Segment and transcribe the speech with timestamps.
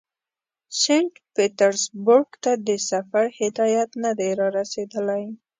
[0.79, 5.23] سینټ پیټرزبورګ ته د سفر هدایت نه دی را رسېدلی.